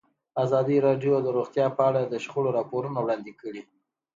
[0.43, 3.61] ازادي راډیو د روغتیا په اړه د شخړو راپورونه وړاندې کړي.